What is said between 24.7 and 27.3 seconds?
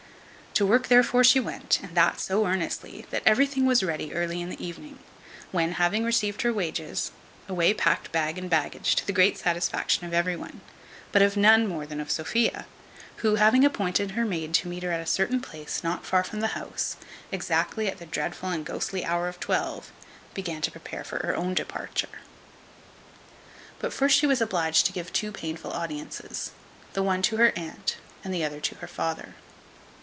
to give two painful audiences, the one